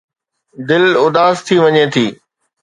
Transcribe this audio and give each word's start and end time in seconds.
دل 0.69 0.83
اداس 1.03 1.35
ٿي 1.45 1.55
وڃي 1.63 1.85
ٿي. 1.93 2.07